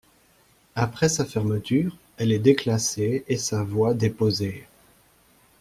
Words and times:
Après 0.73 1.09
sa 1.09 1.25
fermeture, 1.25 1.95
elle 2.17 2.31
est 2.31 2.39
déclassée 2.39 3.23
et 3.27 3.37
sa 3.37 3.61
voie 3.63 3.93
déposée. 3.93 4.65